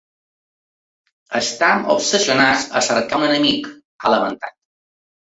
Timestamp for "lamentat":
4.15-4.57